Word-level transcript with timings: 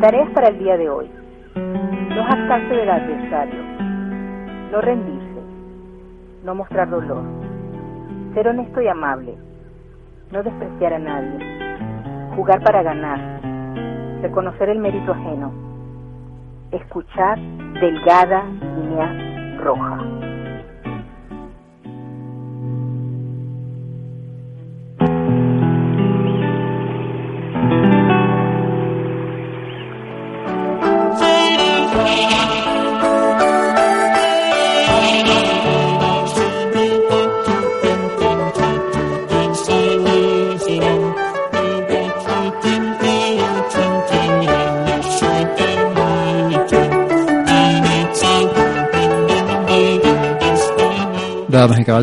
Tareas 0.00 0.30
para 0.30 0.48
el 0.50 0.58
día 0.60 0.76
de 0.76 0.88
hoy. 0.88 1.10
No 1.56 2.24
jactarse 2.24 2.72
del 2.72 2.88
adversario. 2.88 3.62
No 4.70 4.80
rendirse. 4.80 5.42
No 6.44 6.54
mostrar 6.54 6.88
dolor. 6.88 7.24
Ser 8.32 8.46
honesto 8.46 8.80
y 8.80 8.86
amable. 8.86 9.34
No 10.30 10.40
despreciar 10.44 10.94
a 10.94 10.98
nadie. 11.00 11.38
Jugar 12.36 12.62
para 12.62 12.84
ganar. 12.84 13.40
Reconocer 14.22 14.68
el 14.68 14.78
mérito 14.78 15.10
ajeno. 15.10 15.52
Escuchar 16.70 17.36
delgada 17.80 18.44
línea 18.44 19.58
roja. 19.58 20.27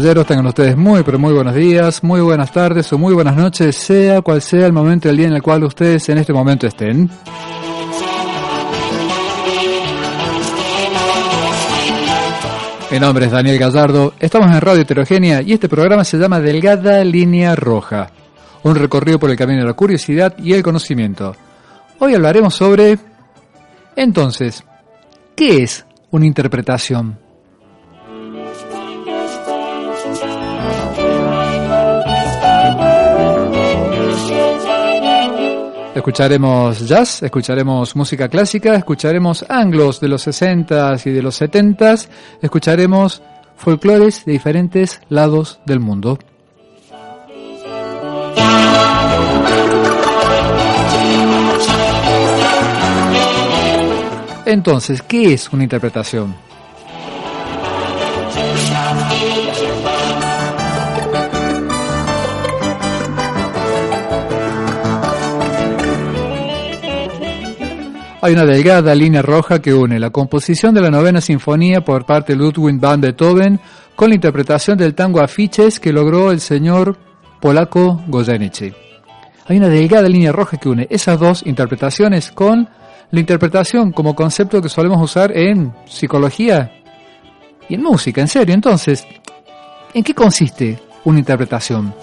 Caballeros, 0.05 0.27
tengan 0.27 0.45
ustedes 0.45 0.77
muy, 0.77 1.01
pero 1.01 1.17
muy 1.17 1.33
buenos 1.33 1.55
días, 1.55 2.03
muy 2.03 2.21
buenas 2.21 2.51
tardes 2.51 2.93
o 2.93 2.97
muy 2.99 3.15
buenas 3.15 3.35
noches, 3.35 3.75
sea 3.75 4.21
cual 4.21 4.39
sea 4.39 4.67
el 4.67 4.71
momento 4.71 5.07
del 5.07 5.17
día 5.17 5.25
en 5.25 5.33
el 5.33 5.41
cual 5.41 5.63
ustedes 5.63 6.07
en 6.09 6.19
este 6.19 6.31
momento 6.31 6.67
estén. 6.67 7.09
Mi 12.91 12.99
nombre 12.99 13.25
es 13.25 13.31
Daniel 13.31 13.57
Gallardo, 13.57 14.13
estamos 14.19 14.51
en 14.51 14.61
Radio 14.61 14.83
Heterogénea 14.83 15.41
y 15.41 15.53
este 15.53 15.67
programa 15.67 16.03
se 16.03 16.19
llama 16.19 16.39
Delgada 16.39 17.03
Línea 17.03 17.55
Roja, 17.55 18.11
un 18.61 18.75
recorrido 18.75 19.17
por 19.17 19.31
el 19.31 19.37
camino 19.37 19.61
de 19.61 19.65
la 19.65 19.73
curiosidad 19.73 20.35
y 20.37 20.53
el 20.53 20.61
conocimiento. 20.61 21.35
Hoy 21.97 22.13
hablaremos 22.13 22.53
sobre... 22.53 22.99
Entonces, 23.95 24.63
¿qué 25.35 25.63
es 25.63 25.83
una 26.11 26.27
interpretación? 26.27 27.24
Escucharemos 36.05 36.87
jazz, 36.87 37.23
escucharemos 37.23 37.95
música 37.95 38.29
clásica, 38.29 38.75
escucharemos 38.75 39.43
anglos 39.49 39.99
de 39.99 40.07
los 40.07 40.27
60s 40.27 41.03
y 41.07 41.09
de 41.09 41.23
los 41.23 41.41
70s, 41.41 42.07
escucharemos 42.43 43.23
folclores 43.57 44.23
de 44.23 44.33
diferentes 44.33 45.01
lados 45.09 45.59
del 45.65 45.79
mundo. 45.79 46.19
Entonces, 54.45 55.01
¿qué 55.01 55.33
es 55.33 55.51
una 55.51 55.63
interpretación? 55.63 56.35
Hay 68.25 68.33
una 68.33 68.45
delgada 68.45 68.95
línea 68.95 69.21
roja 69.21 69.61
que 69.61 69.71
une 69.71 69.99
la 69.99 70.09
composición 70.09 70.73
de 70.73 70.81
la 70.81 70.89
novena 70.89 71.21
sinfonía 71.21 71.81
por 71.81 72.07
parte 72.07 72.33
de 72.33 72.39
Ludwig 72.39 72.79
van 72.79 72.99
Beethoven 72.99 73.59
con 73.95 74.09
la 74.09 74.15
interpretación 74.15 74.79
del 74.79 74.95
tango 74.95 75.21
Afiches 75.21 75.79
que 75.79 75.93
logró 75.93 76.31
el 76.31 76.39
señor 76.39 76.97
polaco 77.39 78.01
Goyeneche. 78.07 78.73
Hay 79.45 79.57
una 79.57 79.69
delgada 79.69 80.09
línea 80.09 80.31
roja 80.31 80.57
que 80.57 80.69
une 80.69 80.87
esas 80.89 81.19
dos 81.19 81.43
interpretaciones 81.45 82.31
con 82.31 82.67
la 83.11 83.19
interpretación 83.19 83.91
como 83.91 84.15
concepto 84.15 84.59
que 84.59 84.69
solemos 84.69 84.99
usar 85.03 85.31
en 85.37 85.71
psicología 85.85 86.71
y 87.69 87.75
en 87.75 87.83
música, 87.83 88.21
en 88.21 88.27
serio. 88.27 88.55
Entonces, 88.55 89.05
¿en 89.93 90.03
qué 90.03 90.15
consiste 90.15 90.79
una 91.03 91.19
interpretación? 91.19 91.93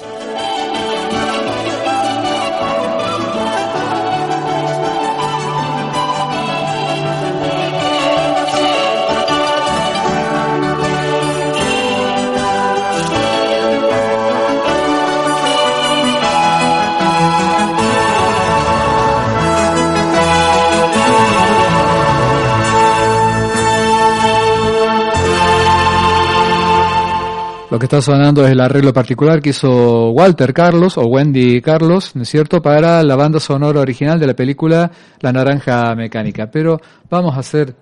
Lo 27.73 27.79
que 27.79 27.87
está 27.87 28.03
sonando 28.03 28.45
es 28.45 28.51
el 28.51 28.61
arreglo 28.61 28.93
particular 28.93 29.41
que 29.41 29.49
hizo 29.49 30.11
Walter 30.11 30.53
Carlos 30.53 30.99
o 30.99 31.07
Wendy 31.07 31.63
Carlos, 31.63 32.15
¿no 32.15 32.21
es 32.21 32.29
cierto?, 32.29 32.61
para 32.61 33.03
la 33.03 33.17
banda 33.17 33.41
sonora 33.41 33.81
original 33.81 34.21
de 34.21 34.27
la 34.27 34.35
película 34.35 34.91
La 35.21 35.33
Naranja 35.33 35.95
Mecánica. 35.95 36.51
Pero 36.51 36.77
vamos 37.09 37.35
a 37.35 37.41
hacer 37.41 37.75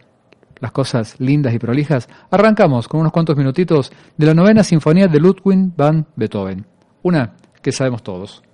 las 0.61 0.71
cosas 0.71 1.19
lindas 1.19 1.53
y 1.55 1.59
prolijas. 1.59 2.09
Arrancamos 2.31 2.87
con 2.87 3.01
unos 3.01 3.11
cuantos 3.11 3.37
minutitos 3.37 3.91
de 4.17 4.27
la 4.27 4.35
novena 4.35 4.63
sinfonía 4.63 5.09
de 5.09 5.19
Ludwig 5.19 5.73
van 5.77 6.07
Beethoven. 6.15 6.65
Una 7.03 7.35
que 7.61 7.73
sabemos 7.73 8.05
todos. 8.05 8.45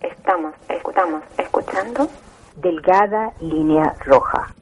Estamos, 0.00 0.56
estamos 0.68 1.22
escuchando 1.38 2.10
Delgada 2.60 3.30
Línea 3.40 3.94
Roja. 4.06 4.52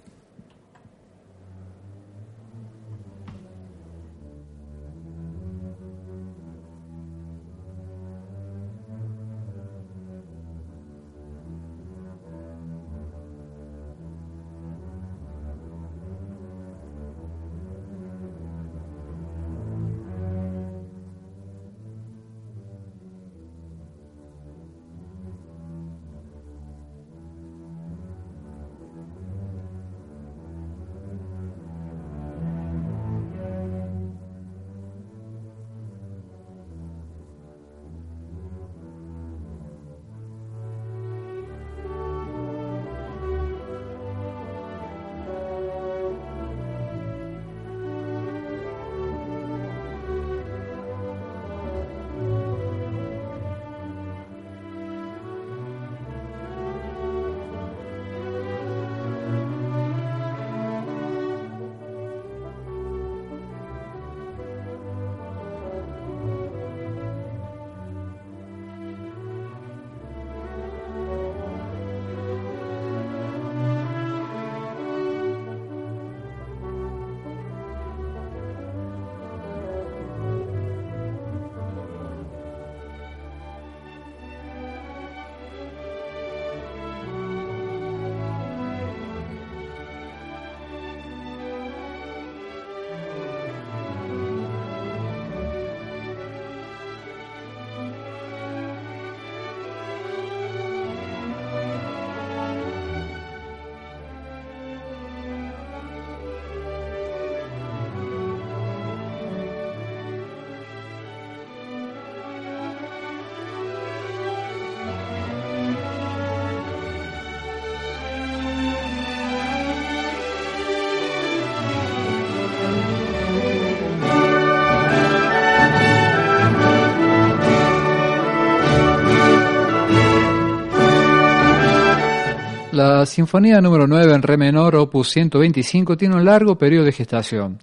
La 133.05 133.09
Sinfonía 133.09 133.61
número 133.61 133.87
9 133.87 134.15
en 134.15 134.23
Re 134.23 134.39
menor, 134.39 134.75
opus 134.77 135.11
125, 135.11 135.95
tiene 135.95 136.17
un 136.17 136.25
largo 136.25 136.57
periodo 136.57 136.87
de 136.87 136.93
gestación. 136.93 137.59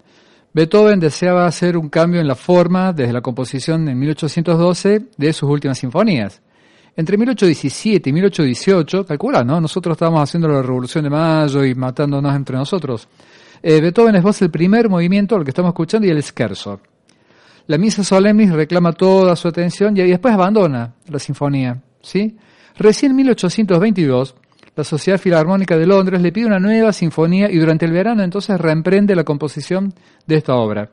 Beethoven 0.53 0.99
deseaba 0.99 1.47
hacer 1.47 1.77
un 1.77 1.89
cambio 1.89 2.21
en 2.21 2.27
la 2.27 2.35
forma 2.35 2.93
desde 2.93 3.11
la 3.11 3.21
composición 3.21 3.89
en 3.89 3.97
1812 3.97 5.07
de 5.17 5.33
sus 5.33 5.49
últimas 5.49 5.79
sinfonías. 5.79 6.43
Entre 6.95 7.17
1817 7.17 8.07
y 8.07 8.13
1818, 8.13 9.03
calcula, 9.03 9.43
¿no? 9.43 9.59
Nosotros 9.59 9.95
estábamos 9.95 10.21
haciendo 10.21 10.47
la 10.47 10.61
Revolución 10.61 11.05
de 11.05 11.09
Mayo 11.09 11.65
y 11.65 11.73
matándonos 11.73 12.35
entre 12.35 12.55
nosotros. 12.55 13.07
Eh, 13.63 13.81
Beethoven 13.81 14.17
esboza 14.17 14.45
el 14.45 14.51
primer 14.51 14.89
movimiento, 14.89 15.39
lo 15.39 15.43
que 15.43 15.49
estamos 15.49 15.69
escuchando, 15.69 16.07
y 16.07 16.11
el 16.11 16.21
scherzo. 16.21 16.81
La 17.65 17.79
misa 17.79 18.03
solemnis 18.03 18.51
reclama 18.51 18.93
toda 18.93 19.35
su 19.35 19.47
atención 19.47 19.97
y 19.97 20.01
después 20.01 20.35
abandona 20.35 20.93
la 21.07 21.17
sinfonía, 21.17 21.81
¿sí? 21.99 22.37
Recién 22.77 23.13
en 23.13 23.17
1822, 23.17 24.35
la 24.81 24.85
Sociedad 24.85 25.19
Filarmónica 25.19 25.77
de 25.77 25.85
Londres 25.85 26.23
le 26.23 26.31
pide 26.31 26.47
una 26.47 26.59
nueva 26.59 26.91
sinfonía 26.91 27.51
y 27.51 27.59
durante 27.59 27.85
el 27.85 27.91
verano 27.91 28.23
entonces 28.23 28.59
reemprende 28.59 29.15
la 29.15 29.23
composición 29.23 29.93
de 30.25 30.37
esta 30.37 30.55
obra. 30.55 30.89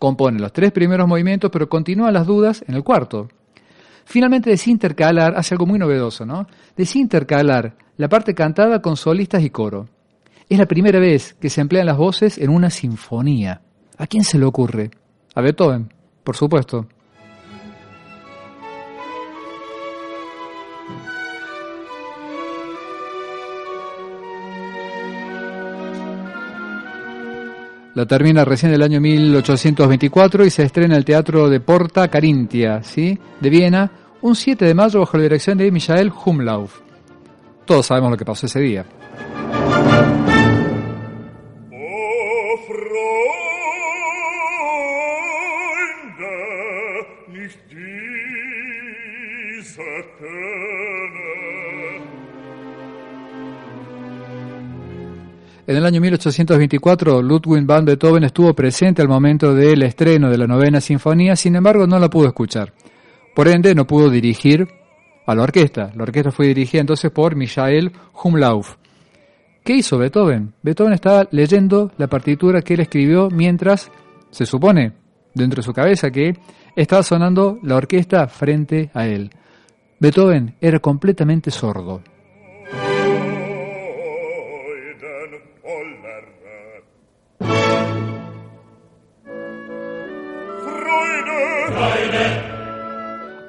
Compone 0.00 0.40
los 0.40 0.52
tres 0.52 0.72
primeros 0.72 1.06
movimientos, 1.06 1.48
pero 1.52 1.68
continúa 1.68 2.10
las 2.10 2.26
dudas 2.26 2.64
en 2.66 2.74
el 2.74 2.82
cuarto. 2.82 3.28
Finalmente 4.04 4.50
desintercalar, 4.50 5.34
hace 5.36 5.54
algo 5.54 5.64
muy 5.64 5.78
novedoso, 5.78 6.26
¿no? 6.26 6.48
Desintercalar 6.76 7.76
la 7.98 8.08
parte 8.08 8.34
cantada 8.34 8.82
con 8.82 8.96
solistas 8.96 9.44
y 9.44 9.50
coro. 9.50 9.88
Es 10.48 10.58
la 10.58 10.66
primera 10.66 10.98
vez 10.98 11.34
que 11.34 11.50
se 11.50 11.60
emplean 11.60 11.86
las 11.86 11.96
voces 11.96 12.36
en 12.36 12.50
una 12.50 12.68
sinfonía. 12.68 13.60
¿A 13.96 14.08
quién 14.08 14.24
se 14.24 14.38
le 14.38 14.44
ocurre? 14.44 14.90
A 15.36 15.40
Beethoven, 15.40 15.92
por 16.24 16.34
supuesto. 16.34 16.88
La 27.94 28.06
termina 28.06 28.44
recién 28.44 28.70
en 28.70 28.76
el 28.76 28.82
año 28.82 29.00
1824 29.00 30.46
y 30.46 30.50
se 30.50 30.62
estrena 30.62 30.94
en 30.94 30.98
el 30.98 31.04
Teatro 31.04 31.50
de 31.50 31.60
Porta 31.60 32.08
Carintia, 32.08 32.82
¿sí? 32.82 33.18
de 33.38 33.50
Viena, 33.50 33.90
un 34.22 34.34
7 34.34 34.64
de 34.64 34.72
mayo 34.72 35.00
bajo 35.00 35.18
la 35.18 35.24
dirección 35.24 35.58
de 35.58 35.70
Michael 35.70 36.10
Humlauf. 36.24 36.80
Todos 37.66 37.86
sabemos 37.86 38.10
lo 38.10 38.16
que 38.16 38.24
pasó 38.24 38.46
ese 38.46 38.60
día. 38.60 38.86
En 55.64 55.76
el 55.76 55.86
año 55.86 56.00
1824, 56.00 57.22
Ludwig 57.22 57.64
van 57.64 57.84
Beethoven 57.84 58.24
estuvo 58.24 58.52
presente 58.52 59.00
al 59.00 59.06
momento 59.06 59.54
del 59.54 59.84
estreno 59.84 60.28
de 60.28 60.36
la 60.36 60.48
novena 60.48 60.80
sinfonía, 60.80 61.36
sin 61.36 61.54
embargo 61.54 61.86
no 61.86 62.00
la 62.00 62.10
pudo 62.10 62.26
escuchar. 62.26 62.72
Por 63.32 63.46
ende, 63.46 63.72
no 63.72 63.86
pudo 63.86 64.10
dirigir 64.10 64.66
a 65.24 65.34
la 65.36 65.42
orquesta. 65.44 65.92
La 65.94 66.02
orquesta 66.02 66.32
fue 66.32 66.48
dirigida 66.48 66.80
entonces 66.80 67.12
por 67.12 67.36
Michael 67.36 67.92
Humlauf. 68.24 68.74
¿Qué 69.64 69.74
hizo 69.76 69.98
Beethoven? 69.98 70.52
Beethoven 70.62 70.94
estaba 70.94 71.28
leyendo 71.30 71.92
la 71.96 72.08
partitura 72.08 72.62
que 72.62 72.74
él 72.74 72.80
escribió 72.80 73.28
mientras, 73.30 73.88
se 74.30 74.46
supone, 74.46 74.94
dentro 75.32 75.60
de 75.60 75.62
su 75.62 75.72
cabeza, 75.72 76.10
que 76.10 76.36
estaba 76.74 77.04
sonando 77.04 77.60
la 77.62 77.76
orquesta 77.76 78.26
frente 78.26 78.90
a 78.94 79.06
él. 79.06 79.30
Beethoven 80.00 80.56
era 80.60 80.80
completamente 80.80 81.52
sordo. 81.52 82.02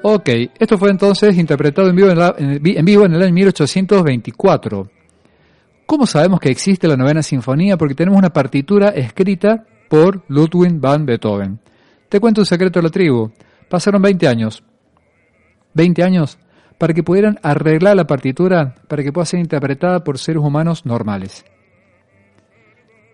Ok, 0.06 0.28
esto 0.58 0.76
fue 0.76 0.90
entonces 0.90 1.34
interpretado 1.38 1.88
en 1.88 1.96
vivo 1.96 2.10
en, 2.10 2.84
vivo 2.84 3.06
en 3.06 3.14
el 3.14 3.22
año 3.22 3.32
1824. 3.32 4.90
¿Cómo 5.86 6.06
sabemos 6.06 6.40
que 6.40 6.50
existe 6.50 6.86
la 6.86 6.96
novena 6.98 7.22
sinfonía? 7.22 7.78
Porque 7.78 7.94
tenemos 7.94 8.18
una 8.18 8.30
partitura 8.30 8.90
escrita 8.90 9.64
por 9.88 10.22
Ludwig 10.28 10.78
van 10.78 11.06
Beethoven. 11.06 11.58
Te 12.10 12.20
cuento 12.20 12.42
un 12.42 12.46
secreto 12.46 12.80
de 12.80 12.82
la 12.82 12.90
tribu. 12.90 13.32
Pasaron 13.70 14.02
20 14.02 14.28
años. 14.28 14.62
20 15.72 16.02
años 16.02 16.38
para 16.76 16.92
que 16.92 17.02
pudieran 17.02 17.38
arreglar 17.42 17.96
la 17.96 18.06
partitura 18.06 18.74
para 18.86 19.02
que 19.02 19.10
pueda 19.10 19.24
ser 19.24 19.40
interpretada 19.40 20.04
por 20.04 20.18
seres 20.18 20.42
humanos 20.42 20.84
normales. 20.84 21.46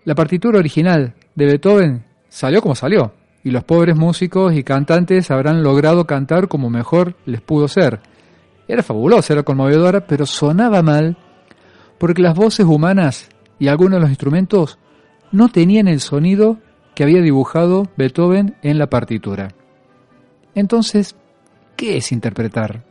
La 0.03 0.13
partitura 0.13 0.59
original 0.59 1.13
de 1.35 1.45
Beethoven 1.45 2.05
salió 2.27 2.61
como 2.61 2.75
salió 2.75 3.13
y 3.43 3.51
los 3.51 3.63
pobres 3.63 3.95
músicos 3.95 4.53
y 4.53 4.63
cantantes 4.63 5.31
habrán 5.31 5.63
logrado 5.63 6.05
cantar 6.05 6.47
como 6.47 6.69
mejor 6.69 7.15
les 7.25 7.41
pudo 7.41 7.67
ser. 7.67 7.99
Era 8.67 8.83
fabulosa, 8.83 9.33
era 9.33 9.43
conmovedora, 9.43 10.05
pero 10.07 10.25
sonaba 10.25 10.81
mal 10.81 11.17
porque 11.97 12.21
las 12.21 12.35
voces 12.35 12.65
humanas 12.65 13.29
y 13.59 13.67
algunos 13.67 13.97
de 13.97 14.01
los 14.01 14.09
instrumentos 14.09 14.79
no 15.31 15.49
tenían 15.49 15.87
el 15.87 15.99
sonido 15.99 16.57
que 16.95 17.03
había 17.03 17.21
dibujado 17.21 17.89
Beethoven 17.97 18.55
en 18.63 18.77
la 18.77 18.87
partitura. 18.87 19.49
Entonces, 20.55 21.15
¿qué 21.75 21.97
es 21.97 22.11
interpretar? 22.11 22.83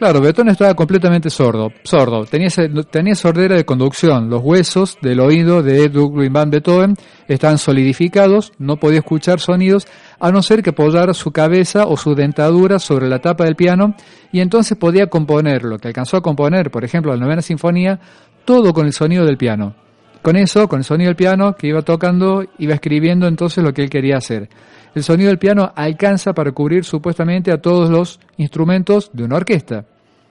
Claro, 0.00 0.22
Beethoven 0.22 0.48
estaba 0.48 0.72
completamente 0.72 1.28
sordo, 1.28 1.74
sordo, 1.82 2.24
tenía, 2.24 2.48
tenía 2.90 3.14
sordera 3.14 3.54
de 3.54 3.66
conducción, 3.66 4.30
los 4.30 4.40
huesos 4.42 4.96
del 5.02 5.20
oído 5.20 5.62
de 5.62 5.90
Ludwig 5.90 6.32
van 6.32 6.48
Beethoven 6.48 6.94
estaban 7.28 7.58
solidificados, 7.58 8.54
no 8.56 8.78
podía 8.78 9.00
escuchar 9.00 9.40
sonidos, 9.40 9.86
a 10.18 10.32
no 10.32 10.42
ser 10.42 10.62
que 10.62 10.70
apoyara 10.70 11.12
su 11.12 11.32
cabeza 11.32 11.84
o 11.84 11.98
su 11.98 12.14
dentadura 12.14 12.78
sobre 12.78 13.10
la 13.10 13.18
tapa 13.18 13.44
del 13.44 13.56
piano, 13.56 13.94
y 14.32 14.40
entonces 14.40 14.78
podía 14.78 15.08
componer 15.08 15.64
lo 15.64 15.78
que 15.78 15.88
alcanzó 15.88 16.16
a 16.16 16.22
componer, 16.22 16.70
por 16.70 16.82
ejemplo, 16.82 17.14
la 17.14 17.20
novena 17.20 17.42
sinfonía, 17.42 18.00
todo 18.46 18.72
con 18.72 18.86
el 18.86 18.94
sonido 18.94 19.26
del 19.26 19.36
piano. 19.36 19.74
Con 20.22 20.36
eso, 20.36 20.66
con 20.66 20.78
el 20.78 20.84
sonido 20.84 21.08
del 21.08 21.16
piano 21.16 21.54
que 21.56 21.66
iba 21.66 21.82
tocando, 21.82 22.44
iba 22.56 22.72
escribiendo 22.72 23.26
entonces 23.26 23.62
lo 23.62 23.74
que 23.74 23.82
él 23.82 23.90
quería 23.90 24.16
hacer. 24.16 24.48
El 24.94 25.04
sonido 25.04 25.28
del 25.28 25.38
piano 25.38 25.72
alcanza 25.74 26.32
para 26.32 26.52
cubrir 26.52 26.84
supuestamente 26.84 27.52
a 27.52 27.60
todos 27.60 27.90
los 27.90 28.18
instrumentos 28.38 29.10
de 29.12 29.24
una 29.24 29.36
orquesta. 29.36 29.84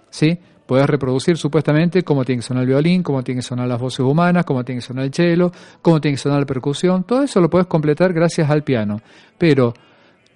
¿Sí? 0.10 0.38
Puedes 0.66 0.88
reproducir 0.88 1.38
supuestamente 1.38 2.04
cómo 2.04 2.24
tiene 2.24 2.42
que 2.42 2.48
sonar 2.48 2.64
el 2.64 2.70
violín, 2.70 3.02
cómo 3.02 3.24
tiene 3.24 3.40
que 3.40 3.48
sonar 3.48 3.68
las 3.68 3.80
voces 3.80 4.02
humanas, 4.02 4.46
cómo 4.46 4.64
tiene 4.64 4.82
que 4.82 4.86
sonar 4.86 5.06
el 5.06 5.14
cello, 5.14 5.52
cómo 5.82 6.00
tiene 6.00 6.16
que 6.16 6.22
sonar 6.22 6.40
la 6.40 6.46
percusión. 6.46 7.06
Todo 7.06 7.24
eso 7.24 7.42
lo 7.42 7.50
puedes 7.50 7.68
completar 7.68 8.14
gracias 8.14 8.50
al 8.50 8.64
piano. 8.64 9.02
Pero 9.38 9.74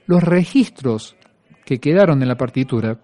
los 0.08 0.24
registros 0.24 1.16
que 1.66 1.80
quedaron 1.80 2.22
en 2.22 2.28
la 2.28 2.38
partitura 2.38 2.98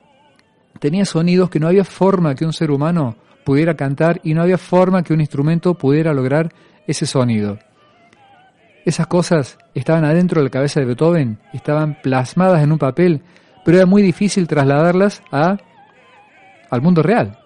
tenían 0.80 1.06
sonidos 1.06 1.50
que 1.50 1.60
no 1.60 1.68
había 1.68 1.84
forma 1.84 2.34
que 2.34 2.46
un 2.46 2.54
ser 2.54 2.72
humano 2.72 3.16
pudiera 3.44 3.76
cantar 3.76 4.22
y 4.24 4.34
no 4.34 4.42
había 4.42 4.58
forma 4.58 5.04
que 5.04 5.14
un 5.14 5.22
instrumento 5.22 5.76
pudiera 5.76 6.14
lograr 6.14 6.52
ese 6.88 7.06
sonido. 7.06 7.60
Esas 8.86 9.08
cosas 9.08 9.58
estaban 9.76 10.06
adentro 10.06 10.42
de 10.42 10.46
la 10.46 10.52
cabeza 10.52 10.80
de 10.80 10.86
Beethoven, 10.86 11.38
estaban 11.54 12.00
plasmadas 12.02 12.64
en 12.64 12.72
un 12.72 12.80
papel, 12.80 13.22
pero 13.66 13.78
era 13.78 13.86
muy 13.86 14.02
difícil 14.02 14.48
trasladarlas 14.48 15.22
a, 15.32 15.58
al 16.70 16.82
mundo 16.82 17.04
real. 17.04 17.38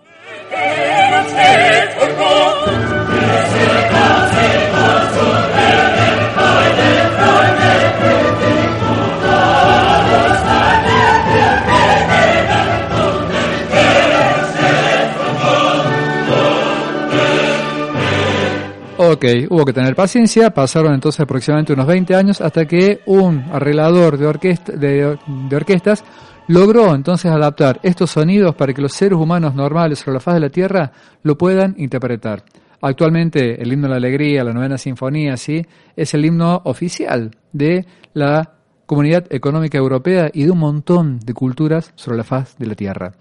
Ok, 19.24 19.30
hubo 19.52 19.64
que 19.64 19.72
tener 19.72 19.96
paciencia, 19.96 20.50
pasaron 20.50 20.94
entonces 20.94 21.22
aproximadamente 21.22 21.72
unos 21.72 21.88
20 21.88 22.14
años 22.14 22.42
hasta 22.42 22.66
que 22.66 23.00
un 23.06 23.40
arreglador 23.54 24.18
de, 24.18 24.68
de, 24.76 25.56
orquestas 25.56 26.04
logró 26.50 26.94
entonces 26.94 27.32
adaptar 27.32 27.80
estos 27.84 28.12
sonidos 28.12 28.54
para 28.56 28.74
que 28.74 28.82
los 28.82 28.92
seres 28.92 29.18
humanos 29.18 29.56
normales 29.56 30.00
sobre 30.00 30.16
la 30.16 30.20
faz 30.20 30.34
de 30.34 30.40
la 30.42 30.50
Tierra 30.50 30.92
lo 31.22 31.38
puedan 31.38 31.74
interpretar. 31.78 32.44
Actualmente 32.82 33.62
el 33.62 33.72
himno 33.72 33.88
de 33.88 33.92
la 33.92 33.96
alegría, 33.96 34.44
la 34.44 34.52
novena 34.52 34.78
sinfonía, 34.78 35.38
sí, 35.38 35.66
es 35.96 36.14
el 36.14 36.26
himno 36.26 36.62
oficial 36.66 37.32
de 37.54 37.86
la 38.14 38.56
Comunidad 38.86 39.26
Económica 39.30 39.78
Europea 39.78 40.32
y 40.34 40.44
de 40.44 40.52
un 40.52 40.60
montón 40.60 41.22
de 41.22 41.34
culturas 41.34 41.94
sobre 41.96 42.18
la 42.18 42.26
faz 42.26 42.58
de 42.58 42.66
la 42.66 42.76
Tierra. 42.76 43.14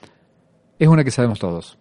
Es 0.81 0.89
una 0.89 1.05
que 1.05 1.13
sabemos 1.13 1.39
todos. 1.39 1.79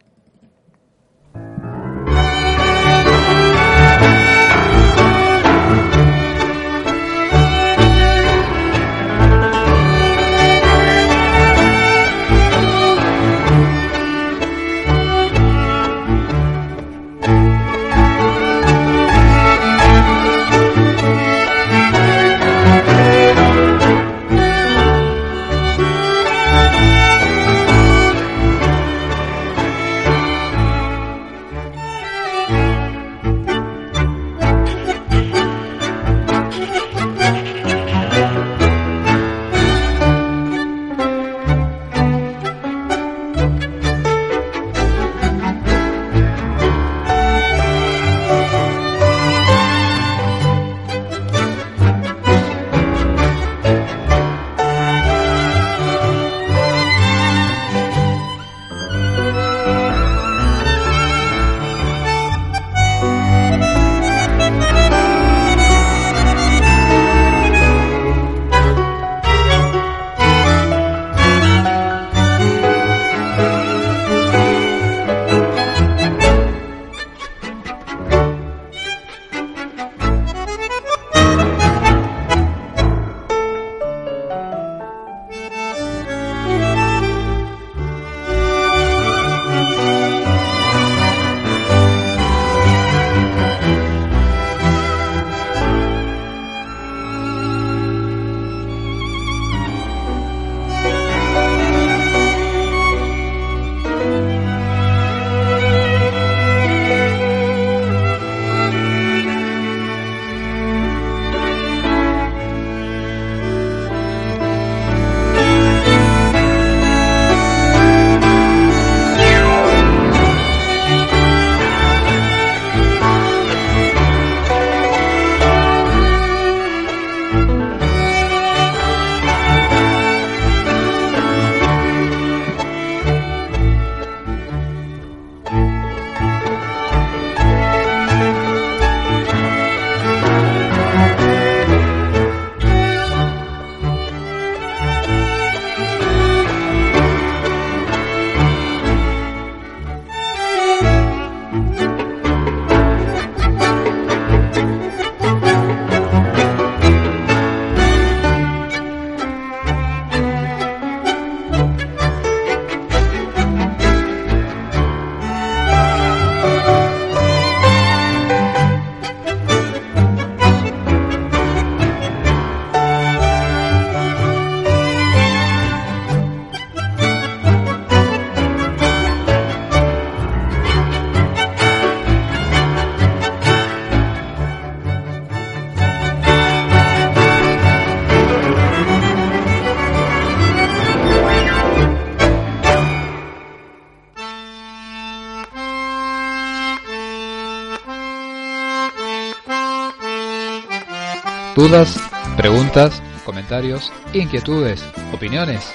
Preguntas, 202.36 203.02
comentarios, 203.24 203.94
inquietudes, 204.12 204.84
opiniones. 205.14 205.74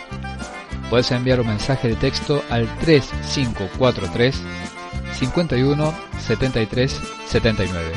Puedes 0.91 1.11
enviar 1.11 1.41
un 1.41 1.47
mensaje 1.47 1.89
de 1.89 1.95
texto 1.95 2.43
al 2.51 2.69
3543 2.81 4.43
51 5.15 5.95
73 6.19 7.01
79 7.29 7.93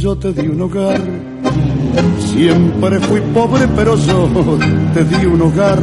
Yo 0.00 0.16
te 0.16 0.32
di 0.32 0.48
un 0.48 0.62
hogar 0.62 0.98
Siempre 2.18 3.00
fui 3.00 3.20
pobre, 3.34 3.68
pero 3.76 3.96
yo 3.98 4.28
te 4.94 5.04
di 5.04 5.26
un 5.26 5.42
hogar. 5.42 5.78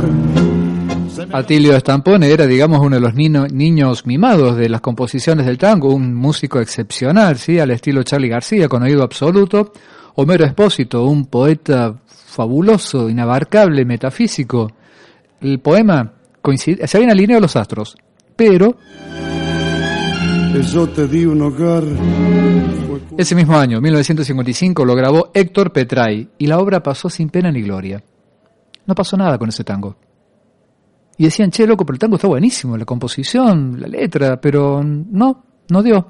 Atilio 1.34 1.76
Estampone 1.76 2.32
era, 2.32 2.48
digamos, 2.48 2.80
uno 2.80 2.96
de 2.96 3.02
los 3.02 3.14
niños 3.14 4.08
mimados 4.08 4.56
de 4.56 4.70
las 4.70 4.82
composiciones 4.82 5.46
del 5.46 5.60
tango, 5.60 5.94
un 5.94 6.16
músico 6.16 6.60
excepcional, 6.60 7.38
¿sí? 7.38 7.60
al 7.60 7.70
estilo 7.70 8.02
Charlie 8.02 8.30
García, 8.30 8.68
con 8.68 8.82
oído 8.82 9.04
absoluto. 9.04 9.72
Homero 10.16 10.46
Espósito, 10.46 11.06
un 11.06 11.26
poeta 11.26 11.94
fabuloso, 12.08 13.10
inabarcable, 13.10 13.86
metafísico. 13.86 14.72
El 15.42 15.60
poema 15.60 16.12
coincide, 16.42 16.88
se 16.88 16.98
habían 16.98 17.12
alineado 17.12 17.42
los 17.42 17.56
astros, 17.56 17.96
pero... 18.36 18.78
Yo 20.74 20.88
te 20.88 21.08
di 21.08 21.26
un 21.26 21.42
hogar 21.42 21.84
ese 23.18 23.34
mismo 23.34 23.58
año, 23.58 23.82
1955, 23.82 24.86
lo 24.86 24.96
grabó 24.96 25.32
Héctor 25.34 25.74
Petray 25.74 26.30
y 26.38 26.46
la 26.46 26.60
obra 26.60 26.84
pasó 26.84 27.10
sin 27.10 27.30
pena 27.30 27.52
ni 27.52 27.64
gloria. 27.64 28.04
No 28.86 28.94
pasó 28.94 29.18
nada 29.18 29.40
con 29.40 29.50
ese 29.50 29.64
tango. 29.64 29.98
Y 31.18 31.24
decían, 31.24 31.50
che, 31.50 31.66
loco, 31.66 31.84
pero 31.84 31.96
el 31.96 32.00
tango 32.00 32.18
está 32.18 32.28
buenísimo, 32.28 32.78
la 32.78 32.86
composición, 32.86 33.82
la 33.82 33.88
letra, 33.88 34.40
pero 34.40 34.84
no, 34.84 35.44
no 35.70 35.82
dio. 35.82 36.08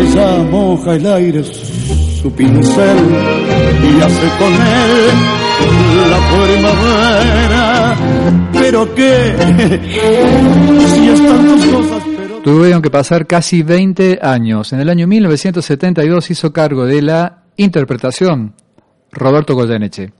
Esa 0.00 0.42
moja 0.44 0.94
el 0.94 1.06
aire 1.06 1.42
su 1.42 2.30
pincel 2.32 2.98
y 3.82 4.00
hace 4.02 4.28
con 4.38 4.52
él 4.52 5.34
la 6.10 6.20
primavera. 6.44 7.96
Pero 8.52 8.94
qué, 8.94 9.34
si 10.94 11.08
están 11.08 11.46
dos 11.46 11.66
cosas 11.66 12.13
Tuvieron 12.44 12.82
que 12.82 12.90
pasar 12.90 13.26
casi 13.26 13.62
20 13.62 14.18
años. 14.20 14.74
En 14.74 14.80
el 14.80 14.90
año 14.90 15.06
1972 15.06 16.30
hizo 16.30 16.52
cargo 16.52 16.84
de 16.84 17.00
la 17.00 17.44
interpretación 17.56 18.52
Roberto 19.10 19.54
Goyeneche 19.54 20.12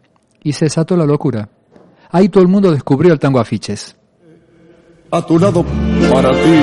y 0.42 0.54
se 0.54 0.64
desató 0.64 0.96
la 0.96 1.04
locura. 1.04 1.50
Ahí 2.10 2.30
todo 2.30 2.42
el 2.42 2.48
mundo 2.48 2.72
descubrió 2.72 3.12
el 3.12 3.18
tango 3.18 3.40
afiches. 3.40 3.94
A 5.10 5.20
tu 5.20 5.38
lado 5.38 5.66
para 6.10 6.30
ti, 6.30 6.58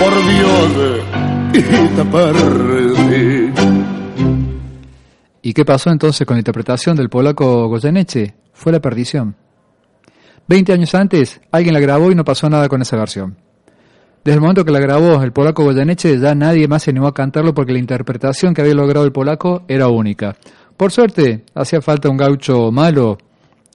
por 0.00 0.12
Dios, 0.34 0.98
y 1.52 1.94
te 1.94 2.04
perdí. 2.04 3.52
¿Y 5.42 5.52
qué 5.52 5.64
pasó 5.64 5.90
entonces 5.90 6.26
con 6.26 6.34
la 6.34 6.40
interpretación 6.40 6.96
del 6.96 7.08
polaco 7.08 7.68
Goyeneche? 7.68 8.34
Fue 8.52 8.72
la 8.72 8.80
perdición. 8.80 9.36
Veinte 10.48 10.72
años 10.72 10.92
antes, 10.96 11.40
alguien 11.52 11.72
la 11.72 11.80
grabó 11.80 12.10
y 12.10 12.16
no 12.16 12.24
pasó 12.24 12.50
nada 12.50 12.68
con 12.68 12.82
esa 12.82 12.96
versión. 12.96 13.45
Desde 14.26 14.38
el 14.38 14.40
momento 14.40 14.64
que 14.64 14.72
la 14.72 14.80
grabó 14.80 15.22
el 15.22 15.30
polaco 15.30 15.62
Goyeneche, 15.62 16.18
ya 16.18 16.34
nadie 16.34 16.66
más 16.66 16.82
se 16.82 16.90
animó 16.90 17.06
a 17.06 17.14
cantarlo 17.14 17.54
porque 17.54 17.72
la 17.72 17.78
interpretación 17.78 18.54
que 18.54 18.60
había 18.60 18.74
logrado 18.74 19.06
el 19.06 19.12
polaco 19.12 19.62
era 19.68 19.86
única. 19.86 20.34
Por 20.76 20.90
suerte, 20.90 21.44
hacía 21.54 21.80
falta 21.80 22.08
un 22.08 22.16
gaucho 22.16 22.72
malo 22.72 23.18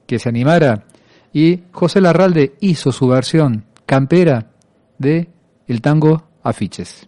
que 0.05 0.19
se 0.19 0.27
animara 0.27 0.83
y 1.31 1.61
José 1.71 2.01
Larralde 2.01 2.55
hizo 2.59 2.91
su 2.91 3.07
versión 3.07 3.63
campera 3.85 4.47
de 4.97 5.29
el 5.67 5.79
tango 5.79 6.27
Afiches. 6.43 7.07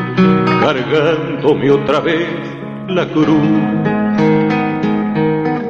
cargándome 0.61 1.71
otra 1.71 1.99
vez 2.01 2.29
la 2.87 3.07
cruz. 3.07 3.41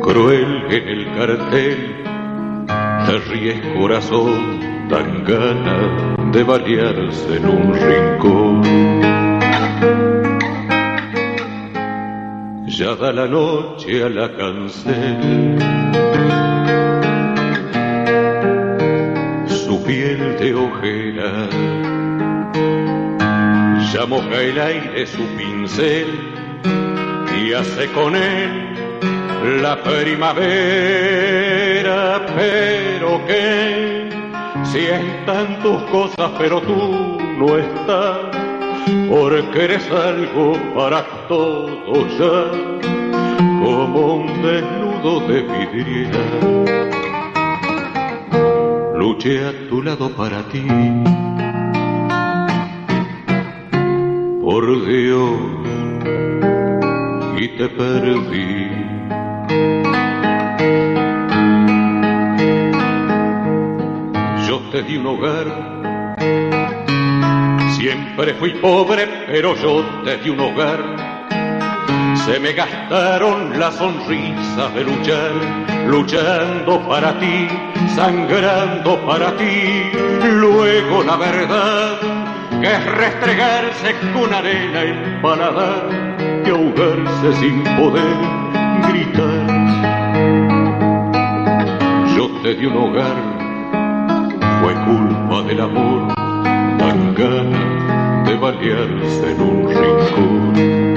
Cruel 0.01 0.65
en 0.69 0.88
el 0.89 1.15
cartel, 1.15 2.04
te 3.06 3.19
ríes 3.30 3.62
corazón, 3.77 4.60
tan 4.89 5.23
ganas 5.23 6.34
de 6.34 6.43
variarse 6.43 7.38
en 7.38 7.45
un 7.45 7.73
rincón. 7.73 8.62
Ya 12.67 12.95
da 12.95 13.13
la 13.13 13.27
noche 13.27 14.04
a 14.04 14.10
la 14.10 14.36
cancel 14.36 15.58
ya 24.02 24.08
moja 24.08 24.42
el 24.42 24.60
aire 24.60 25.06
su 25.06 25.24
pincel 25.38 26.08
y 27.38 27.54
hace 27.54 27.86
con 27.92 28.16
él 28.16 28.74
la 29.62 29.76
primavera, 29.84 30.42
pero 32.36 33.24
que 33.28 34.10
si 34.64 34.80
están 34.80 35.60
tus 35.62 35.84
cosas, 35.92 36.32
pero 36.40 36.62
tú 36.62 37.20
no 37.38 37.58
estás, 37.58 38.18
porque 39.08 39.66
eres 39.66 39.92
algo 39.92 40.54
para 40.76 41.04
todos 41.28 42.08
ya, 42.18 42.52
como 43.64 44.16
un 44.16 44.42
desnudo 44.42 45.20
de 45.28 45.42
vidriera. 45.42 46.24
Luché 48.96 49.46
a 49.46 49.52
tu 49.70 49.84
lado 49.84 50.10
para 50.10 50.42
ti, 50.50 50.66
por 54.62 54.86
Dios, 54.86 55.39
y 57.36 57.47
te 57.58 57.67
perdí. 57.67 58.69
Yo 64.47 64.60
te 64.71 64.84
di 64.84 64.97
un 64.97 65.08
hogar, 65.08 65.47
siempre 67.76 68.36
fui 68.36 68.52
pobre, 68.62 69.08
pero 69.26 69.56
yo 69.56 69.84
te 70.04 70.17
di 70.19 70.30
un 70.30 70.39
hogar. 70.39 70.80
Se 72.26 72.39
me 72.39 72.54
gastaron 72.54 73.60
las 73.60 73.74
sonrisas 73.78 74.76
de 74.76 74.84
luchar, 74.84 75.32
luchando 75.88 76.88
para 76.88 77.17
ti, 77.19 77.47
sangrando 77.95 79.04
para 79.08 79.36
ti. 79.38 79.89
Luego 80.24 81.04
la 81.04 81.17
verdad, 81.17 82.31
que 82.62 82.67
es 82.67 82.86
restregarse 82.86 83.95
con 84.13 84.32
arena 84.32 84.82
el 84.82 85.19
paladar 85.21 85.89
y 86.45 86.50
ahogarse 86.50 87.34
sin 87.39 87.63
poder 87.63 88.17
gritar. 88.88 89.47
Yo 92.15 92.30
te 92.43 92.54
di 92.54 92.65
un 92.67 92.78
hogar, 92.78 93.17
fue 94.62 94.74
culpa 94.86 95.41
del 95.47 95.62
amor, 95.62 96.13
tan 96.78 97.15
ganas 97.15 98.28
de 98.28 98.38
balearse 98.38 99.32
en 99.32 99.41
un 99.41 99.69
rincón. 99.80 100.91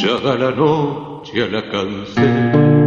Ya 0.00 0.14
da 0.24 0.34
la 0.36 0.50
noche 0.52 1.42
a 1.42 1.46
la 1.48 1.62
cancel. 1.70 2.78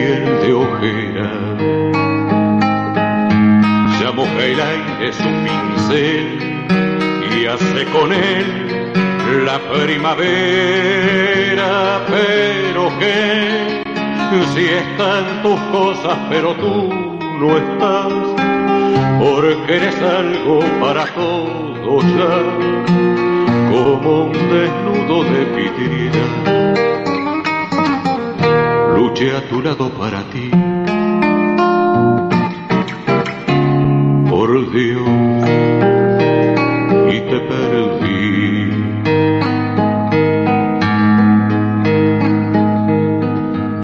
Piel 0.00 0.24
de 0.42 0.52
ojera 0.54 1.30
ya 4.00 4.10
moja 4.12 4.42
el 4.52 4.60
aire 4.60 5.12
su 5.12 5.30
pincel 5.44 6.28
y 7.30 7.46
hace 7.46 7.84
con 7.92 8.12
él 8.12 8.92
la 9.44 9.58
primavera, 9.72 10.22
pero 12.08 12.82
que 12.98 13.82
si 14.54 14.64
están 14.64 15.24
tus 15.42 15.60
cosas, 15.70 16.18
pero 16.28 16.48
tú 16.54 16.74
no 17.40 17.56
estás, 17.56 18.12
porque 19.20 19.76
eres 19.76 19.96
algo 20.02 20.60
para 20.80 21.04
todos 21.14 22.04
ya, 22.18 22.42
como 23.70 24.24
un 24.24 24.32
desnudo 24.32 25.16
de 25.24 25.44
vidriera. 25.56 26.69
Luché 29.20 29.36
a 29.36 29.46
tu 29.50 29.60
lado 29.60 29.90
para 29.90 30.22
ti, 30.30 30.50
por 34.30 34.72
Dios, 34.72 35.08
y 37.12 37.20
te 37.28 37.40
perdí. 37.50 38.70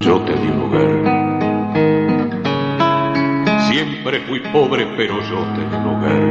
Yo 0.01 0.21
te 0.23 0.33
di 0.33 0.49
un 0.49 0.61
hogar. 0.63 0.93
Siempre 3.69 4.21
fui 4.21 4.41
pobre, 4.41 4.87
pero 4.97 5.21
yo 5.21 5.45
te 5.55 5.61
di 5.69 5.75
un 5.77 5.87
hogar. 5.87 6.23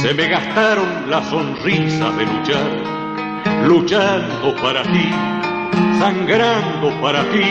Se 0.00 0.14
me 0.14 0.28
gastaron 0.28 1.10
las 1.10 1.28
sonrisas 1.28 2.16
de 2.16 2.24
luchar, 2.24 2.70
luchando 3.66 4.54
para 4.62 4.84
ti, 4.84 5.10
sangrando 5.98 6.90
para 7.00 7.22
ti. 7.30 7.44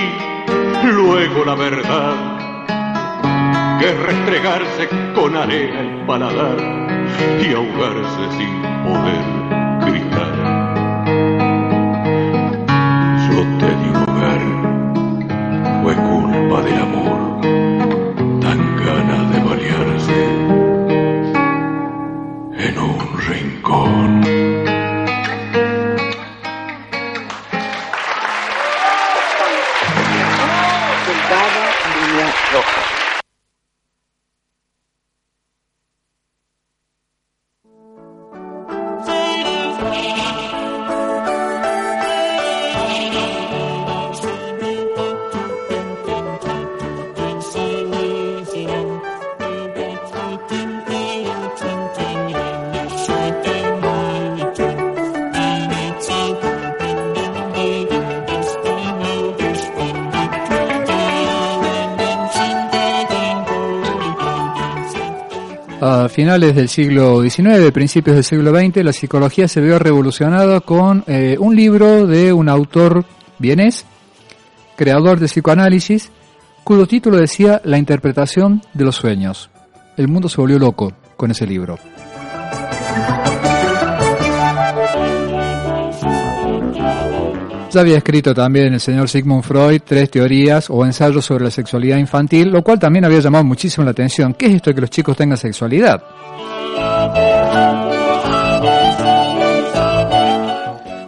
Luego 0.84 1.46
la 1.46 1.56
verdad, 1.56 2.16
que 3.80 3.90
es 3.90 4.00
restregarse 4.00 4.90
con 5.16 5.36
arena 5.36 5.80
el 5.80 6.06
paladar 6.06 6.58
y 7.42 7.54
ahogarse 7.54 8.32
sin 8.38 8.62
poder 8.84 9.26
gritar. 9.86 10.34
Yo 13.30 13.44
te 13.60 13.83
finales 66.24 66.56
del 66.56 66.70
siglo 66.70 67.22
XIX, 67.22 67.70
principios 67.74 68.16
del 68.16 68.24
siglo 68.24 68.58
XX, 68.58 68.78
la 68.78 68.94
psicología 68.94 69.46
se 69.50 69.60
vio 69.60 69.78
revolucionada 69.78 70.62
con 70.62 71.04
eh, 71.06 71.36
un 71.38 71.54
libro 71.54 72.08
de 72.08 72.32
un 72.32 72.48
autor 72.48 73.04
vienés, 73.40 73.86
creador 74.78 75.20
de 75.20 75.26
psicoanálisis, 75.26 76.14
cuyo 76.64 76.88
título 76.88 77.18
decía 77.18 77.60
La 77.66 77.78
interpretación 77.78 78.62
de 78.74 78.86
los 78.86 78.96
sueños. 78.96 79.50
El 79.98 80.08
mundo 80.08 80.30
se 80.30 80.40
volvió 80.40 80.60
loco 80.60 80.94
con 81.18 81.30
ese 81.32 81.46
libro. 81.46 81.78
Ya 87.74 87.82
había 87.82 87.98
escrito 87.98 88.36
también 88.36 88.72
el 88.76 88.80
señor 88.80 89.10
Sigmund 89.10 89.42
Freud 89.42 89.82
tres 89.84 90.12
teorías 90.12 90.70
o 90.70 90.86
ensayos 90.86 91.26
sobre 91.26 91.46
la 91.46 91.50
sexualidad 91.50 91.98
infantil, 91.98 92.50
lo 92.50 92.62
cual 92.62 92.78
también 92.78 93.04
había 93.04 93.20
llamado 93.20 93.44
muchísimo 93.44 93.84
la 93.84 93.90
atención. 93.90 94.36
¿Qué 94.36 94.46
es 94.46 94.54
esto 94.54 94.70
de 94.70 94.76
que 94.76 94.82
los 94.82 94.92
chicos 94.92 95.18
tengan 95.18 95.40
sexualidad? 95.40 96.04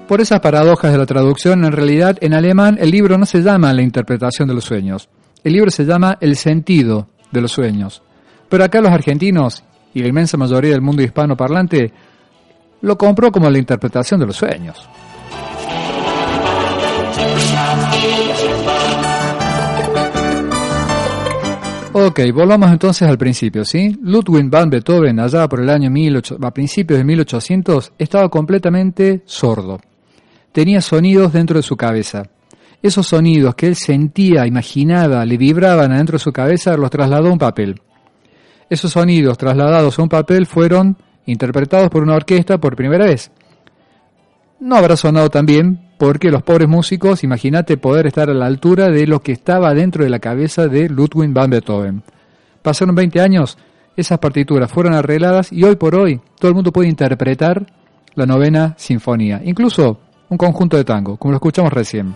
Por 0.07 0.21
esas 0.21 0.39
paradojas 0.39 0.91
de 0.91 0.97
la 0.97 1.05
traducción, 1.05 1.63
en 1.65 1.71
realidad 1.71 2.17
en 2.21 2.33
alemán 2.33 2.79
el 2.81 2.89
libro 2.89 3.15
no 3.19 3.27
se 3.27 3.43
llama 3.43 3.71
La 3.71 3.83
interpretación 3.83 4.47
de 4.47 4.55
los 4.55 4.63
sueños, 4.63 5.07
el 5.43 5.53
libro 5.53 5.69
se 5.69 5.85
llama 5.85 6.17
El 6.19 6.35
sentido 6.35 7.09
de 7.31 7.41
los 7.41 7.51
sueños. 7.51 8.01
Pero 8.49 8.63
acá 8.63 8.81
los 8.81 8.91
argentinos 8.91 9.63
y 9.93 10.01
la 10.01 10.07
inmensa 10.07 10.35
mayoría 10.35 10.71
del 10.71 10.81
mundo 10.81 11.03
hispano 11.03 11.37
parlante 11.37 11.93
lo 12.81 12.97
compró 12.97 13.31
como 13.31 13.51
la 13.51 13.59
interpretación 13.59 14.19
de 14.19 14.25
los 14.25 14.35
sueños. 14.35 14.89
Ok, 21.97 22.19
volvamos 22.33 22.69
entonces 22.71 23.07
al 23.07 23.17
principio, 23.17 23.63
¿sí? 23.63 23.97
Ludwig 24.01 24.49
van 24.49 24.69
Beethoven, 24.69 25.17
allá 25.17 25.47
por 25.47 25.61
el 25.61 25.69
año 25.69 25.89
18, 25.89 26.39
a 26.41 26.51
principios 26.51 26.97
de 26.97 27.05
1800, 27.05 27.93
estaba 27.97 28.27
completamente 28.27 29.21
sordo. 29.23 29.79
Tenía 30.51 30.81
sonidos 30.81 31.31
dentro 31.31 31.55
de 31.55 31.63
su 31.63 31.77
cabeza. 31.77 32.23
Esos 32.81 33.07
sonidos 33.07 33.55
que 33.55 33.67
él 33.67 33.77
sentía, 33.77 34.45
imaginaba, 34.45 35.25
le 35.25 35.37
vibraban 35.37 35.93
adentro 35.93 36.17
de 36.17 36.23
su 36.25 36.33
cabeza, 36.33 36.75
los 36.75 36.89
trasladó 36.89 37.29
a 37.29 37.31
un 37.31 37.37
papel. 37.37 37.79
Esos 38.69 38.91
sonidos 38.91 39.37
trasladados 39.37 39.97
a 39.97 40.01
un 40.01 40.09
papel 40.09 40.47
fueron 40.47 40.97
interpretados 41.25 41.89
por 41.89 42.03
una 42.03 42.15
orquesta 42.15 42.57
por 42.57 42.75
primera 42.75 43.05
vez. 43.05 43.31
No 44.59 44.75
habrá 44.75 44.97
sonado 44.97 45.29
tan 45.29 45.45
bien 45.45 45.84
porque 45.97 46.31
los 46.31 46.43
pobres 46.43 46.67
músicos, 46.67 47.23
imagínate 47.23 47.77
poder 47.77 48.07
estar 48.07 48.29
a 48.29 48.33
la 48.33 48.45
altura 48.45 48.89
de 48.89 49.07
lo 49.07 49.21
que 49.21 49.31
estaba 49.31 49.73
dentro 49.73 50.03
de 50.03 50.09
la 50.09 50.19
cabeza 50.19 50.67
de 50.67 50.89
Ludwig 50.89 51.31
van 51.31 51.49
Beethoven. 51.49 52.03
Pasaron 52.61 52.95
20 52.95 53.21
años, 53.21 53.57
esas 53.95 54.19
partituras 54.19 54.71
fueron 54.71 54.93
arregladas 54.93 55.51
y 55.51 55.63
hoy 55.63 55.75
por 55.75 55.95
hoy 55.95 56.19
todo 56.39 56.49
el 56.49 56.55
mundo 56.55 56.71
puede 56.71 56.89
interpretar 56.89 57.65
la 58.15 58.25
novena 58.25 58.75
sinfonía, 58.77 59.41
incluso 59.43 59.99
un 60.29 60.37
conjunto 60.37 60.77
de 60.77 60.83
tango, 60.83 61.17
como 61.17 61.31
lo 61.31 61.37
escuchamos 61.37 61.71
recién. 61.71 62.15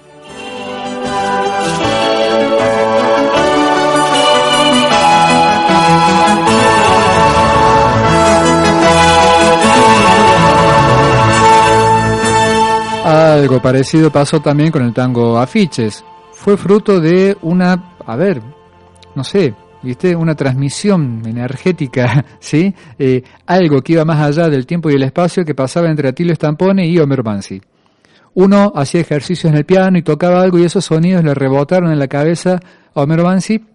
Algo 13.09 13.59
parecido 13.59 14.11
pasó 14.11 14.39
también 14.39 14.69
con 14.69 14.83
el 14.83 14.93
tango 14.93 15.39
Afiches. 15.39 16.05
Fue 16.31 16.55
fruto 16.57 16.99
de 16.99 17.35
una, 17.41 17.95
a 18.05 18.15
ver, 18.15 18.39
no 19.15 19.23
sé, 19.23 19.55
¿viste? 19.81 20.15
Una 20.15 20.35
transmisión 20.35 21.23
energética, 21.25 22.23
¿sí? 22.39 22.71
Eh, 22.99 23.23
algo 23.47 23.81
que 23.81 23.93
iba 23.93 24.05
más 24.05 24.19
allá 24.19 24.47
del 24.47 24.67
tiempo 24.67 24.91
y 24.91 24.93
el 24.93 25.01
espacio 25.01 25.43
que 25.43 25.55
pasaba 25.55 25.89
entre 25.89 26.07
Atilio 26.07 26.35
Stampone 26.35 26.85
y 26.85 26.99
Homer 26.99 27.23
Bansi. 27.23 27.59
Uno 28.35 28.71
hacía 28.75 29.01
ejercicios 29.01 29.51
en 29.51 29.57
el 29.57 29.65
piano 29.65 29.97
y 29.97 30.03
tocaba 30.03 30.43
algo 30.43 30.59
y 30.59 30.65
esos 30.65 30.85
sonidos 30.85 31.23
le 31.23 31.33
rebotaron 31.33 31.91
en 31.91 31.97
la 31.97 32.07
cabeza 32.07 32.59
a 32.93 33.01
Homer 33.01 33.23
Bansi 33.23 33.65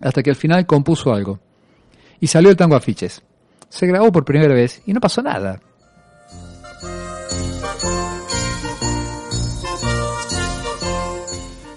hasta 0.00 0.22
que 0.22 0.30
al 0.30 0.36
final 0.36 0.64
compuso 0.64 1.12
algo. 1.12 1.40
Y 2.20 2.28
salió 2.28 2.50
el 2.50 2.56
tango 2.56 2.76
Afiches. 2.76 3.20
Se 3.68 3.88
grabó 3.88 4.12
por 4.12 4.24
primera 4.24 4.54
vez 4.54 4.80
y 4.86 4.92
no 4.92 5.00
pasó 5.00 5.22
nada. 5.22 5.58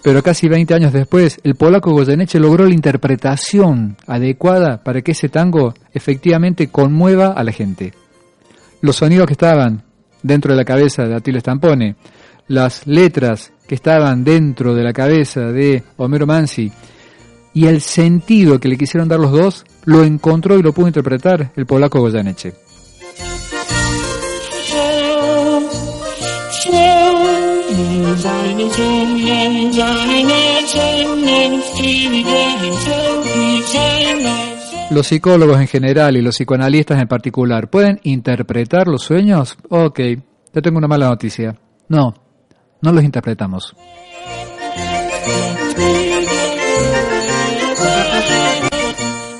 Pero 0.01 0.23
casi 0.23 0.47
20 0.47 0.73
años 0.73 0.93
después, 0.93 1.39
el 1.43 1.55
polaco 1.55 1.91
Goyeneche 1.91 2.39
logró 2.39 2.65
la 2.65 2.73
interpretación 2.73 3.97
adecuada 4.07 4.81
para 4.83 5.01
que 5.01 5.11
ese 5.11 5.29
tango 5.29 5.73
efectivamente 5.93 6.69
conmueva 6.69 7.33
a 7.33 7.43
la 7.43 7.51
gente. 7.51 7.93
Los 8.81 8.97
sonidos 8.97 9.27
que 9.27 9.33
estaban 9.33 9.83
dentro 10.23 10.53
de 10.53 10.57
la 10.57 10.65
cabeza 10.65 11.03
de 11.03 11.15
Atilio 11.15 11.41
Stampone, 11.41 11.95
las 12.47 12.87
letras 12.87 13.51
que 13.67 13.75
estaban 13.75 14.23
dentro 14.23 14.73
de 14.73 14.83
la 14.83 14.93
cabeza 14.93 15.41
de 15.51 15.83
Homero 15.97 16.25
Mansi 16.25 16.71
y 17.53 17.65
el 17.65 17.81
sentido 17.81 18.59
que 18.59 18.69
le 18.69 18.77
quisieron 18.77 19.09
dar 19.09 19.19
los 19.19 19.31
dos, 19.31 19.65
lo 19.85 20.03
encontró 20.03 20.57
y 20.57 20.63
lo 20.63 20.71
pudo 20.71 20.87
interpretar 20.87 21.51
el 21.55 21.65
polaco 21.65 21.99
Goyeneche. 21.99 22.68
Los 34.91 35.07
psicólogos 35.07 35.61
en 35.61 35.67
general 35.67 36.17
y 36.17 36.21
los 36.21 36.35
psicoanalistas 36.35 36.99
en 36.99 37.07
particular, 37.07 37.69
¿pueden 37.69 37.99
interpretar 38.03 38.87
los 38.87 39.03
sueños? 39.03 39.57
Ok, 39.69 39.99
yo 40.53 40.61
tengo 40.61 40.79
una 40.79 40.87
mala 40.87 41.07
noticia. 41.07 41.55
No, 41.87 42.13
no 42.81 42.91
los 42.91 43.03
interpretamos. 43.03 43.75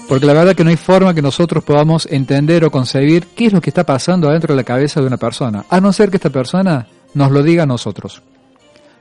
Porque 0.08 0.26
la 0.26 0.34
verdad 0.34 0.56
que 0.56 0.64
no 0.64 0.70
hay 0.70 0.78
forma 0.78 1.14
que 1.14 1.22
nosotros 1.22 1.64
podamos 1.64 2.08
entender 2.10 2.64
o 2.64 2.72
concebir 2.72 3.28
qué 3.36 3.48
es 3.48 3.54
lo 3.54 3.62
que 3.62 3.70
está 3.70 3.84
pasando 3.86 4.30
adentro 4.30 4.54
de 4.54 4.62
la 4.62 4.64
cabeza 4.64 5.02
de 5.02 5.08
una 5.08 5.18
persona, 5.18 5.66
a 5.70 5.82
no 5.82 5.92
ser 5.92 6.10
que 6.10 6.18
esta 6.18 6.30
persona 6.30 6.88
nos 7.14 7.32
lo 7.32 7.44
diga 7.44 7.64
a 7.64 7.68
nosotros. 7.68 8.24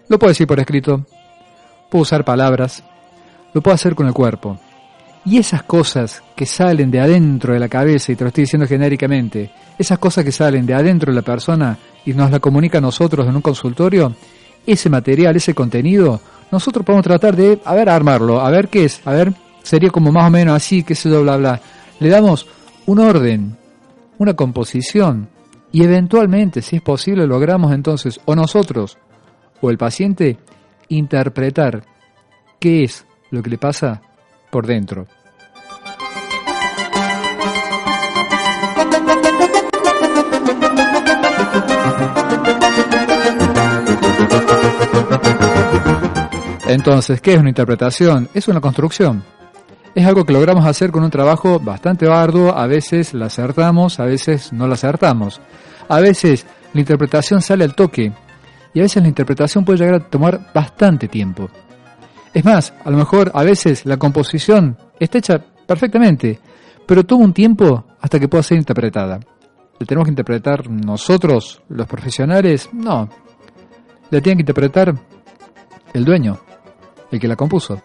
Lo 0.09 0.19
puedo 0.19 0.31
decir 0.31 0.47
por 0.47 0.59
escrito, 0.59 1.05
puedo 1.91 2.03
usar 2.03 2.25
palabras, 2.25 2.83
lo 3.53 3.61
puedo 3.61 3.75
hacer 3.75 3.95
con 3.95 4.07
el 4.07 4.15
cuerpo. 4.15 4.59
Y 5.25 5.37
esas 5.37 5.63
cosas 5.65 6.23
que 6.35 6.47
salen 6.47 6.91
de 6.91 7.01
adentro 7.01 7.53
de 7.53 7.61
la 7.61 7.69
cabeza, 7.69 8.13
y 8.13 8.17
te 8.17 8.25
lo 8.25 8.29
estoy 8.29 8.45
diciendo 8.45 8.67
genéricamente, 8.67 9.51
esas 9.79 9.99
cosas 9.99 10.25
que 10.25 10.33
salen 10.33 10.65
de 10.65 10.73
adentro 10.73 11.13
de 11.13 11.17
la 11.17 11.23
persona 11.23 11.77
y 12.07 12.15
nos 12.15 12.31
la 12.31 12.41
comunica 12.41 12.79
a 12.79 12.81
nosotros 12.81 13.27
en 13.27 13.37
un 13.37 13.43
consultorio, 13.43 14.15
ese 14.67 14.89
material, 14.89 15.37
ese 15.37 15.55
contenido, 15.55 16.21
nosotros 16.51 16.87
podemos 16.87 17.05
tratar 17.05 17.37
de, 17.37 17.61
a 17.63 17.75
ver, 17.75 17.91
armarlo, 17.91 18.41
a 18.41 18.51
ver 18.51 18.69
qué 18.69 18.87
es, 18.87 19.03
a 19.05 19.13
ver, 19.13 19.35
sería 19.63 19.91
como 19.91 20.11
más 20.11 20.29
o 20.29 20.31
menos 20.31 20.55
así, 20.57 20.83
qué 20.83 20.95
sé 20.95 21.11
yo, 21.11 21.23
bla, 21.23 21.37
bla. 21.37 21.61
Le 22.01 22.09
damos 22.09 22.47
un 22.87 23.01
orden, 23.01 23.57
una 24.17 24.33
composición, 24.33 25.29
y 25.71 25.85
eventualmente, 25.85 26.63
si 26.63 26.77
es 26.77 26.83
posible, 26.83 27.27
logramos 27.27 27.73
entonces, 27.73 28.19
o 28.25 28.35
nosotros, 28.35 28.97
o 29.61 29.71
el 29.71 29.79
paciente 29.79 30.39
interpretar 30.89 31.85
qué 32.59 32.85
es 32.85 33.07
lo 33.31 33.43
que 33.43 33.51
le 33.51 33.59
pasa 33.59 34.01
por 34.51 34.67
dentro. 34.67 35.07
Entonces, 46.69 47.23
¿qué 47.23 47.33
es 47.33 47.41
una 47.41 47.49
interpretación? 47.49 48.29
Es 48.35 48.47
una 48.47 48.61
construcción. 48.61 49.25
Es 49.95 50.07
algo 50.07 50.25
que 50.25 50.35
logramos 50.35 50.67
hacer 50.67 50.91
con 50.91 51.03
un 51.03 51.11
trabajo 51.11 51.59
bastante 51.59 52.07
arduo, 52.07 52.57
a 52.57 52.67
veces 52.67 53.15
la 53.15 53.27
acertamos, 53.27 53.99
a 53.99 54.05
veces 54.05 54.53
no 54.53 54.69
la 54.69 54.75
acertamos. 54.75 55.41
A 55.89 56.01
veces 56.01 56.47
la 56.75 56.81
interpretación 56.81 57.41
sale 57.41 57.65
al 57.65 57.75
toque, 57.75 58.13
y 58.75 58.81
a 58.81 58.83
veces 58.83 59.03
la 59.03 59.09
interpretación 59.09 59.65
puede 59.65 59.79
llegar 59.79 59.95
a 59.95 60.11
tomar 60.11 60.53
bastante 60.55 61.09
tiempo. 61.09 61.49
Es 62.33 62.45
más, 62.45 62.73
a 62.85 62.91
lo 62.91 62.99
mejor 62.99 63.31
a 63.35 63.43
veces 63.43 63.87
la 63.87 63.97
composición 63.97 64.77
está 65.01 65.19
hecha 65.19 65.39
perfectamente, 65.67 66.39
pero 66.87 67.05
toma 67.05 67.25
un 67.25 67.33
tiempo 67.33 67.85
hasta 68.01 68.19
que 68.19 68.29
pueda 68.29 68.43
ser 68.43 68.59
interpretada. 68.59 69.19
¿La 69.79 69.87
tenemos 69.87 70.07
que 70.07 70.13
interpretar 70.13 70.69
nosotros, 70.69 71.63
los 71.69 71.87
profesionales? 71.87 72.69
No. 72.73 73.09
La 74.11 74.21
tiene 74.21 74.37
que 74.37 74.43
interpretar 74.43 74.95
el 75.93 76.05
dueño, 76.05 76.39
el 77.11 77.21
que 77.21 77.29
la 77.29 77.37
compuso. 77.37 77.81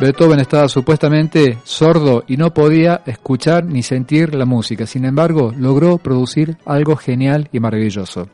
Beethoven 0.00 0.40
estaba 0.40 0.66
supuestamente 0.66 1.58
sordo 1.62 2.24
y 2.26 2.38
no 2.38 2.54
podía 2.54 3.02
escuchar 3.04 3.66
ni 3.66 3.82
sentir 3.82 4.34
la 4.34 4.46
música. 4.46 4.86
Sin 4.86 5.04
embargo, 5.04 5.52
logró 5.54 5.98
producir 5.98 6.56
algo 6.64 6.96
genial 6.96 7.50
y 7.52 7.60
maravilloso. 7.60 8.26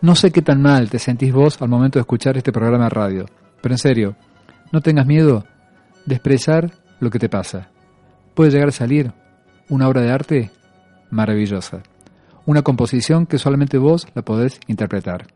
No 0.00 0.14
sé 0.14 0.30
qué 0.30 0.40
tan 0.40 0.62
mal 0.62 0.88
te 0.88 0.98
sentís 0.98 1.30
vos 1.30 1.60
al 1.60 1.68
momento 1.68 1.98
de 1.98 2.02
escuchar 2.04 2.38
este 2.38 2.52
programa 2.52 2.84
de 2.84 2.90
radio, 2.90 3.26
pero 3.60 3.74
en 3.74 3.78
serio, 3.78 4.16
no 4.72 4.80
tengas 4.80 5.06
miedo 5.06 5.44
de 6.06 6.14
expresar 6.14 6.70
lo 7.00 7.10
que 7.10 7.18
te 7.18 7.28
pasa. 7.28 7.68
Puede 8.34 8.50
llegar 8.50 8.68
a 8.68 8.72
salir 8.72 9.12
una 9.68 9.88
obra 9.88 10.00
de 10.00 10.10
arte 10.10 10.50
maravillosa, 11.10 11.82
una 12.46 12.62
composición 12.62 13.26
que 13.26 13.36
solamente 13.36 13.76
vos 13.76 14.06
la 14.14 14.22
podés 14.22 14.58
interpretar. 14.68 15.26